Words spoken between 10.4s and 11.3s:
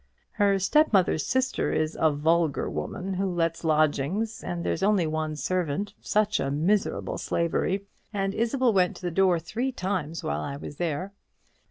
I was there.